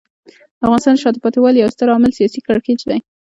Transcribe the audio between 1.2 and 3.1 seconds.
پاتې والي یو ستر عامل سیاسي کړکېچ دی.